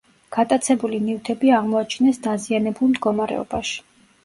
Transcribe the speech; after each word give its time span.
გატაცებული 0.35 1.01
ნივთები 1.07 1.51
აღმოაჩინეს 1.59 2.21
დაზიანებულ 2.25 2.93
მდგომარეობაში. 2.97 3.79